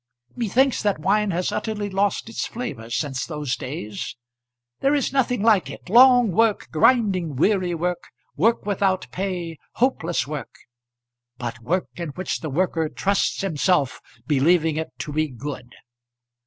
[0.35, 4.15] Methinks that wine has utterly lost its flavour since those days.
[4.79, 10.55] There is nothing like it; long work, grinding weary work, work without pay, hopeless work;
[11.37, 15.71] but work in which the worker trusts himself, believing it to be good.